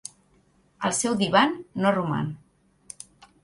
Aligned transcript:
El 0.89 0.95
seu 1.01 1.19
"Divan" 1.21 1.55
no 1.85 1.95
roman. 1.99 2.33